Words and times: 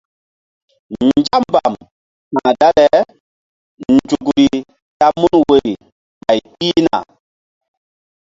Nzak 1.03 1.41
mbam 1.49 1.73
ka̧h 2.35 2.51
dale 2.59 2.85
nzukri 3.93 4.45
ta 4.99 5.05
mun 5.19 5.33
woyri 5.47 5.73
ɓay 6.23 6.39
pihna. 6.55 6.97